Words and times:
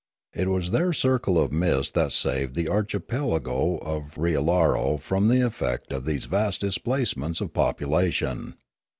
It 0.33 0.47
was 0.47 0.71
their 0.71 0.93
circle 0.93 1.39
of 1.39 1.51
mist 1.53 1.93
that 1.93 2.11
saved 2.11 2.55
the 2.55 2.67
archipelago 2.67 3.77
of 3.77 4.17
Rial 4.17 4.41
laro 4.45 4.97
from 4.97 5.27
the 5.27 5.45
effect 5.45 5.93
of 5.93 6.05
these 6.05 6.25
vast 6.25 6.61
displacements 6.61 7.39
of 7.39 7.53
popu 7.53 7.85
lation. 7.87 8.55